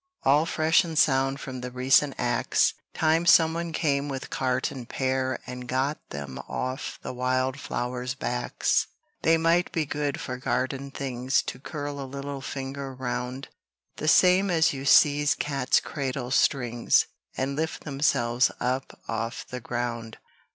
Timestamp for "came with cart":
3.71-4.71